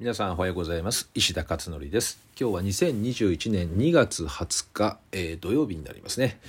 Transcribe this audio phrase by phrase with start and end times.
[0.00, 1.10] 皆さんおはようございます。
[1.14, 2.20] 石田勝則です。
[2.40, 6.40] 今日は2021年2月20日、えー、土曜日になりますね、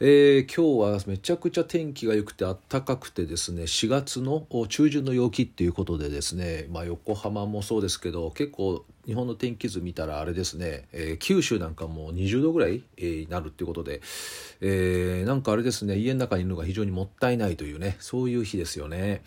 [0.00, 14.00] えー、今日はめちゃくちゃ天気が良くて暖かくてですね4月の中旬の陽気っていうことでですね、まあ、横浜もそうですけど結構日本の天気図見たらあれですね、えー、九州なんかも20度ぐらい、えー、なるっていうことで、
[14.60, 19.22] えー、なんかあれですね家の中にいるのが非常にもったいないというねそういう日ですよね。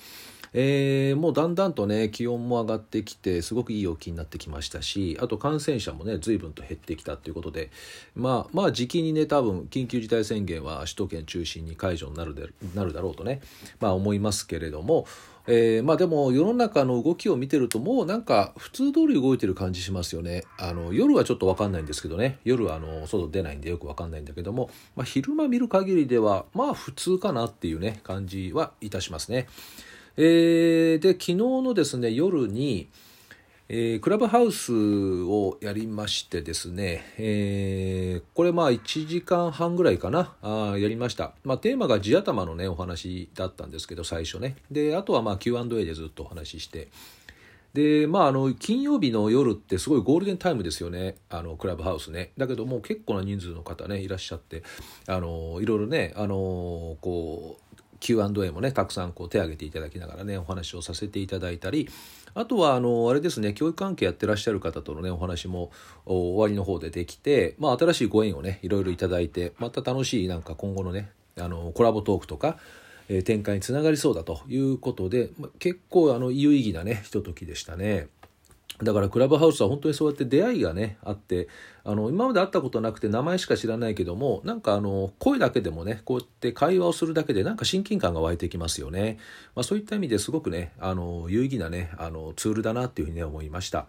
[0.53, 7.71] えー、もうだんだんとね気温も上がってきてすごくいい陽気になってきましたしあと感染者もね随分と減ってきたということで
[8.15, 13.41] まあまあ時期にね多分緊急事態宣言は首都圏中心に解除になるでなるだろうとね
[13.79, 15.05] まあ思いますけれども
[15.51, 20.43] えー、まあでも世の中の動きを見てるともうなんか普通通り動いてる感じしますよね。
[20.59, 29.47] あの夜はちょっと分かんないんですけどね夜はあの外出ないんでよく分かんないんだけども、まあ、昼間見る限りではまあ普通かなっていうね感じはいたしますね。
[30.21, 32.89] えー、で昨日のですね夜に、
[33.69, 44.57] えー、クラブハウスをやりましてですね、えー、これまあ1時間半ぐらいかなあやりました、まあ、テーマが地頭のねお話だったんですけど最初ね。
[44.69, 46.89] であとはまあ Q&A でずっとお話しして。
[47.73, 52.33] でまああの金曜日の夜ってすごいゴールデンタイムですよねあのクラブハウスね。
[52.37, 54.63] だけどもう結構な人数の方ねいらっしゃって
[55.07, 57.68] あのいろいろねあのこう
[57.99, 61.89] Q&A もねたくさんこう手を挙げていただきながらねお話をさせていただいたり
[62.33, 65.71] あとはあのあれですね教育関係やってらっしゃる方とのねお話も
[66.05, 72.57] 終わりの方でできて、まあ、新しいご縁をねいろいろいただいてまた楽しいなんか今後のねあのコラボトークとか、
[73.07, 78.07] えー、展開につながりそうだということで、まあ、結構あの有意義なねひとときでしたね。
[78.83, 81.49] だからクラブハウスは本当にそうやって出会いがねあって
[81.83, 89.17] あの今まで会ったことなくて名前しか知らないけどもなんかあの声だけでもねこうやって会話をするだけでなんか親近感が湧いてきますよね、
[89.53, 93.87] まあ、そういった意味ですごくねあの有意義なねあのツールだなっていうふうに、ね、思いました。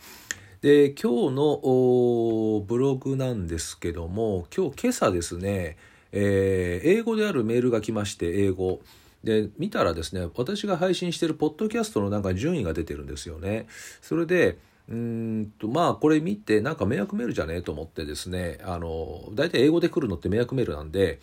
[0.60, 5.78] で今日のブログなんですけども今日今朝ですね、
[6.12, 8.80] えー、英語であるメールが来まして英語。
[9.22, 13.66] で見たらですね私が配信してるポッドキャストのなんか順位が出てるんですよね。
[14.00, 14.56] それで
[14.90, 21.20] うんとまあこれ見てなんか迷惑メールじゃねえと思ってですねあの大体英語で来るのって迷惑メールなんで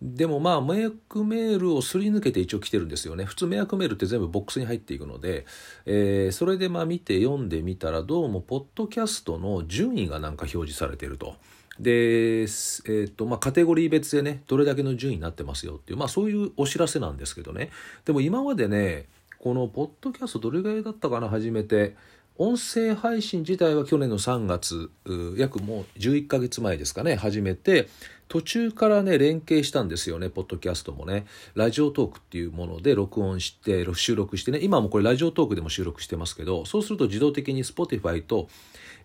[0.00, 3.24] でもまあ迷惑メールをすり抜けて一応来てるんですよね。
[3.24, 5.46] 普通迷惑メールって全部ボックスに入っていくので、
[5.86, 11.36] えー、それでまあ見て読んでみたらどうもポッドキャストの順位がなんか表示されてると。
[11.78, 17.70] で、えーとまあ、カテゴリー別でねどれだけの順位になってますよっていう、まあ、そういうお知らせなんですけどね。
[18.04, 19.06] でも今までね
[19.38, 21.94] このポッドキャストどれぐらいだったかな初めて。
[22.38, 24.90] 音声配信自体は去年の3月
[25.36, 27.88] 約もう11ヶ月前ですかね始めて
[28.28, 31.26] 途中からね連携したんですよねポッドキャストもね。
[31.54, 34.60] ラジオトークっていうもので録音して収録してね。
[34.62, 38.48] 今もこれラジオトークでも収録してますけどそうすると自動的に Spotify と、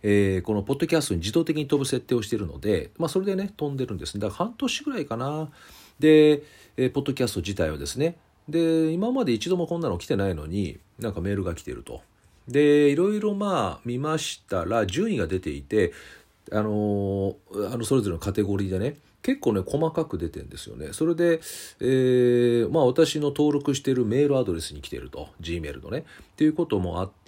[0.01, 4.15] えー、このポッドキャストに自動的に飛ぶ設定をしてるので、まあ、それでね飛んでるんです。
[4.15, 5.49] ねだから半年ぐらいかな。
[5.99, 6.43] で、
[6.77, 8.15] えー、ポッドキャスト自体はですね。
[8.47, 12.01] で今まで一度もこんなの来てないのになんかメールが来てると。
[12.47, 15.93] でいろいろまあ見ましたら順位が出ていて
[16.51, 17.35] あの
[17.71, 20.93] あのそれぞれのカテゴリーでね結構ね細かく出てんですよね。
[20.93, 21.41] それで、
[21.81, 25.99] えー、まあ私の登録しているメールアドレスに来てると Gmail のね。
[25.99, 27.26] っていうこともあって、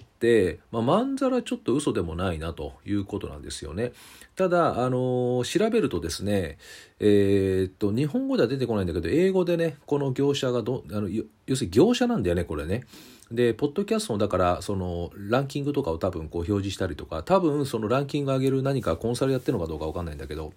[0.70, 3.92] まあ、まんざらちょっと嘘でもないなということなんですよね。
[4.36, 6.58] ただ、あの調べるとですね、
[6.98, 12.84] えー、っと日本語では出てこないんだけど英語でねこの業者がどあの要するに業者なんだよねこれね。
[13.30, 20.52] でポッドキャストもだからそのランキングとかを多分こう表示したりとか多分そのランキング上げる何かコンサルやってるのかどうか分かんないんだけど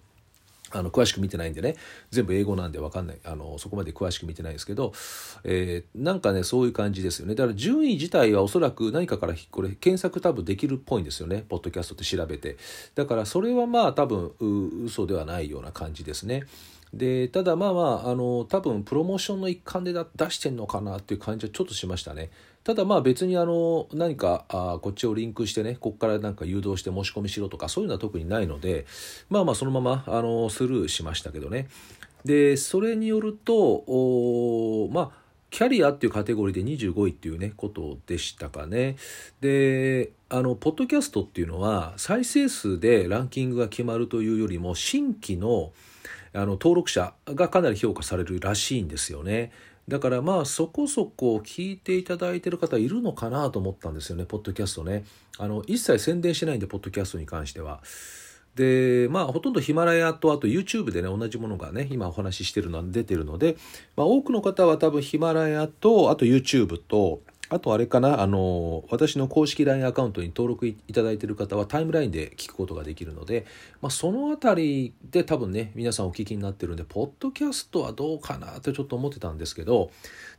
[0.74, 1.76] あの詳しく見てないんでね。
[2.10, 3.18] 全部英語なんで分かんない。
[3.24, 4.92] あのそこまで詳しく見てないですけど、
[5.44, 7.34] えー、なんかねそういう感じですよね。
[7.34, 11.44] だから順位自体はおそらく何かからこれ検索多分できるっぽいんですよね。
[11.48, 12.56] ポッドキャストって調べて。
[12.94, 16.44] だからそれはまあ多分う嘘ではないような感じですね。
[16.92, 22.30] でただまあまああの多分プロモーションの一環で出してんのかなっていう感じはちょっとしましたね。
[22.64, 28.86] ただまあ別にあの何かあこっちをリンクしてねここからなんか誘導して申し込みしろとかそういうのは特にないので
[29.28, 31.68] まあまあそのままあのスルーしましたけどね
[32.24, 38.96] でそれによるとまあキャリアっていうカテゴリーで25位っていうねことでしたかね
[39.40, 45.72] であのポッドキャストっていうのは再生数でランキングが決まるというよりも新規の
[46.32, 49.52] あの登録者がかなり評価されるらしいんですよね。
[49.88, 55.04] だからまあそこそこ聞いていただいてる方いるのかなと思ったんですよね、ポッドキャストね。
[55.38, 57.82] あの、一切宣伝しないんで、ポッドキャストに関しては。
[58.54, 63.56] で、まあほとんどヒマラヤとあと YouTube でね、同じものがね、今お話ししてるのは出てるので、
[63.96, 73.46] まあ多くの方は多分ヒマラヤと、あと YouTube と、あとあれかなあの私の公式 LINE アカウントに登録いただいている方はタイムラインで聞くことができるので、
[73.82, 79.90] まあ、その辺りで多分ね皆さんお聞きになってるんでポッドキャストはどうかなってちょっと思ってたんですけど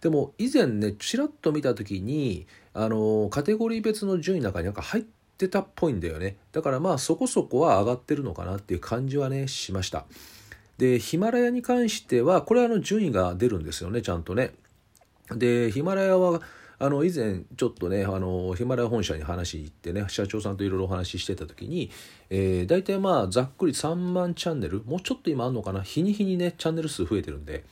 [0.02, 5.04] でも以前ねちらっと見た時にあのカテゴリー別の順位の中になんか入っ
[5.38, 6.38] てたっぽいんだよね。
[6.52, 10.06] だからまあそこそこは上がってるのかなっていう感じはねしました。
[10.78, 14.52] でヒマラヤに関してはこれはあの順位が出るんですよねちゃんとね。
[15.30, 16.42] でヒマラヤは
[16.78, 21.90] あの以前ちょっとねあのヒマラヤ本社に話行ってね社長さんといろいろお話ししてた時に、
[22.30, 27.64] えー、大体まあざっくり3万チャンネルもうちょっと今あんのかな日に日にねチャンネル数増えてるんで、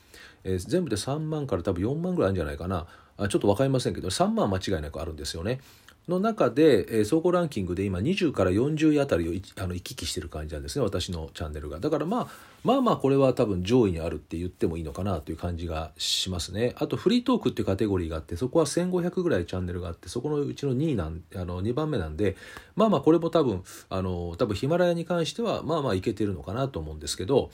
[0.44, 2.86] えー、全部で3万から多分4万ぐらいあるんじゃないかな
[3.16, 5.60] あちょっと分かりませんけど3万間違いなくあるんですよね。
[6.08, 11.80] の中で、えー、総合ランキングで今20から40位あたりをあの行き来してる感じなんですね私のチャンネルが。
[11.80, 12.28] だからまあ
[12.62, 16.74] まあまあこれは多分上位にあるって言ってもいいのかなという感じがしますね。
[16.76, 22.36] あとフリートークっていうカテゴリーがあってそこは1500ぐらいチャンネルがあってそこのうちの2位なんあの2番目なんで
[22.76, 27.50] まあまあこれも多分あの多分ヒマラヤに関してはまあまあいけてるのかなと思うんですけど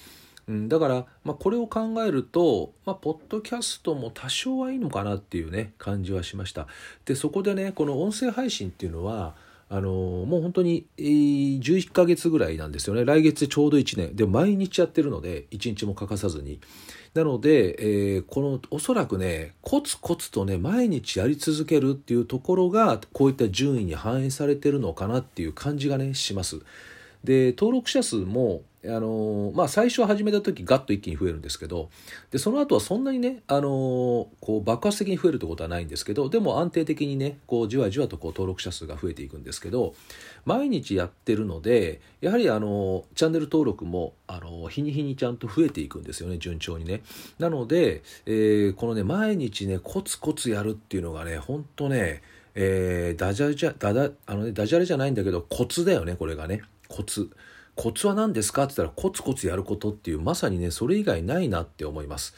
[0.51, 6.67] うん、だから、まあ、これを考えると、まあ、ポッドキャストも多少はいいのかなっていうね感じはしました。
[7.05, 9.37] でそこでねこの音声配信っていうのは
[9.69, 13.05] あのもう本当に、11ヶ月ぐらいなんですよね。
[13.05, 14.17] 来月ちょうど1年。
[14.17, 16.59] で毎日やってるので1日も欠かさずに。
[17.15, 17.77] なので、
[18.17, 26.61] えー、このおそらくねコツコツとね毎日やり続けるっていうところがこういった順位に反映されてるのかなっていう感じがねします。
[27.23, 31.91] で登録者数もあのまあ、最初始めた時ガッと一気に増えるんですけど
[32.31, 39.95] でその後はそんなにね、あのこう爆発的に増えるってことはないんですけどでも安定的にねこうじわじわとこう登録者数が増えていくんですけど
[40.47, 47.03] 毎日やってるのでやはりあのチャンネル登録もあの日に日にちゃんと増えていくんですよね順調にね。
[47.39, 52.23] なので、えー、このね毎日ねコツコツやるっていうのがねほんとね、
[52.55, 57.29] えー、ダジャレじゃダダあの、ね、ダジャレじゃないんだけどコツだよねこれがねコツ。
[57.81, 62.35] コツは何ですかって言ったらコツコツやることっていうまさにねそれ以外ないなって思います。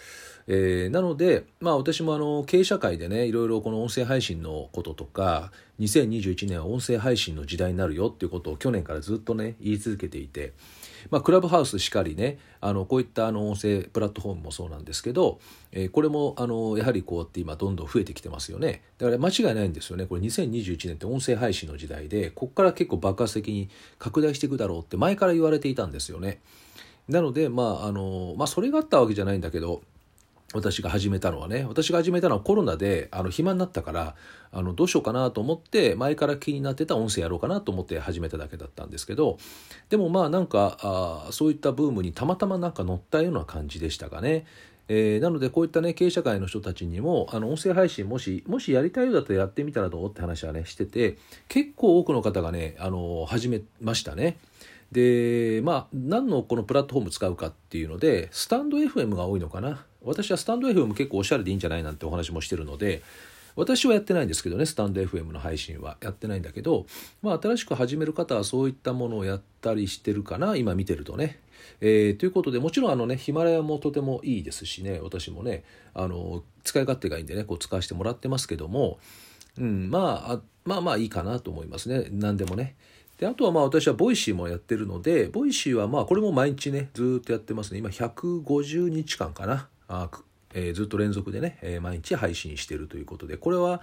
[0.46, 5.50] えー、なので、まあ、私もあの経営者会でねいろいろこの音声配信のこととか
[5.80, 10.52] 2021年は音声配信の時代になるよっていうことを去年からずっとね言い続けていて、
[11.10, 15.40] まあ、クラブハウスしかりねあのこういったあの音声プラットフォームもそうなんですけど、
[15.72, 23.68] えー、これもあのやはりこうやって今どんどん増えてきてますよねだから間違いないんですよねこれ2021年って音声配信の時代でここから結構爆発的に
[23.98, 26.40] 拡大していくだろうって前から言われていたんですよね。
[27.08, 29.82] なのでまああのまあそれがあったわけじゃないんだけど
[30.54, 34.14] 私が始めたのはね私が始めたのはコロナであの暇になったから
[34.50, 39.38] あのどうしようかなと思って前から気になってた音声やろうかなと思って始めただけだったんですけど
[39.88, 44.44] でもまあなんかあそういったブームにたまたまなんか乗ったような感じでしたかね。
[44.88, 51.16] えー、なのでこういったね経営者会の人たちにもあの音声配信もしもしやりたいようだったらやってみたらどうって話はねしてて
[51.48, 54.36] 結構多くの方がねあの始めましたね。
[54.90, 63.02] でまあ何のこのプラットフォーム使うかっていうのでスタンド FM が多いのかな私はスタンド FM 結構おしゃれでいいんじゃないなんてお話もしてるので
[63.54, 66.86] 私はやってないんですけどねスタンド FM の配信はやってないんだけど、
[67.20, 71.38] まあ、新しく始める方はそういったものをやったりしてるかな今見てるとね。
[71.80, 75.64] えー、ということでもちろんあのねヒマラヤもとてもいいですしね私もね
[75.94, 78.98] あの使い勝手がいいんでねこう使わせてもらってますけども、
[79.58, 82.74] うん、まあまあまあいいかなと思いますね何でもね。
[83.18, 90.10] であとはまあ私は Voicy もやってるので Voicy はまあこれも毎日ねずっとやってますね今150日間かなあ、
[90.54, 93.82] えー、ずっと連続でね、えー、毎日配信してるということでこれは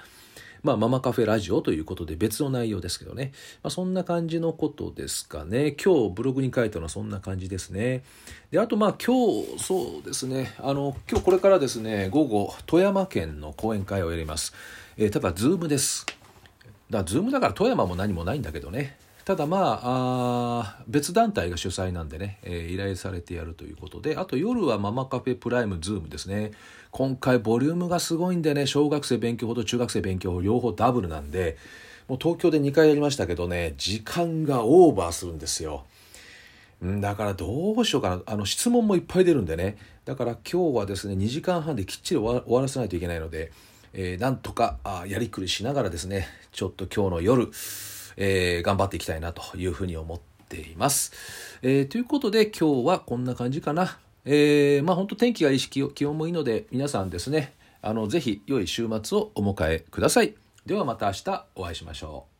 [0.62, 3.32] まあ、ママカフェラジオということで別の内容ですけどね、
[3.63, 5.72] まあ、そんな感じのことですかね。
[5.72, 8.04] 今日ブログに書いたのはそんな感じですね。
[8.51, 10.54] であとまあ今日そうですね。
[10.60, 14.54] あの今日これからですね午後富山県の講演会をやります、
[14.98, 16.06] えー、ただ Zoom です。
[16.06, 16.18] だか
[17.00, 18.98] ら Zoom だから富山も何もないんだけどね。
[19.29, 26.50] ただまあ別団体が主催なんでね、えー、依頼されてやるということであと夜はママカフェプライム Zoom ですね。
[26.89, 31.57] 今回ボリュームがすごいんでね小学生勉強法と中学生勉強法両方ダブルなんで
[32.07, 35.86] もう東京で2回やりましたけどね時間がオーバーするんですよ。
[36.81, 38.21] だからどうしようかな。
[38.25, 39.77] あの質問もいっぱい出るんでね。
[40.05, 43.51] だから今日はですね2時間半できっちり終わらせないといけないので、
[43.93, 47.51] えー、なんとかあやりくりしながらですねちょっと今日の夜
[48.19, 51.13] えー、頑張っていきたいなというふうに思っています。
[51.63, 53.97] えー、ということで今日はこんな感じかな。
[54.25, 60.35] えー、まあ本当天気がいいし気温もいいので皆さんですね、あのぜひ良い週末をお迎えください。
[60.65, 62.38] ではまた明日お会いしましょう。